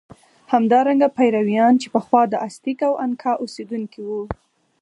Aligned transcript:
همدارنګه 0.53 1.07
پیرویان 1.17 1.73
چې 1.81 1.87
پخوا 1.95 2.21
د 2.29 2.33
ازتېک 2.47 2.79
او 2.89 2.93
انکا 3.05 3.31
اوسېدونکي 3.43 4.01
وو. 4.07 4.21